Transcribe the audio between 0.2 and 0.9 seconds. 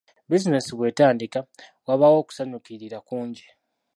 Bizinensi